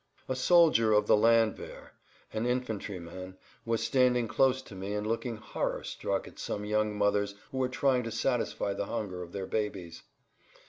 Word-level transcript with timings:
A 0.27 0.35
soldier 0.35 0.93
of 0.93 1.05
the 1.05 1.15
landwehr, 1.15 1.91
an 2.33 2.47
infantryman, 2.47 3.37
was 3.65 3.83
standing 3.83 4.27
close 4.27 4.63
to 4.63 4.73
me 4.73 4.95
and 4.95 5.05
looked 5.05 5.27
horror 5.27 5.83
struck 5.83 6.27
at 6.27 6.39
some 6.39 6.65
young 6.65 6.97
mothers 6.97 7.35
who 7.51 7.59
were 7.59 7.69
trying 7.69 8.01
to 8.05 8.11
satisfy 8.11 8.73
the 8.73 8.87
hunger 8.87 9.21
of 9.21 9.31
their 9.31 9.45
babes. 9.45 10.01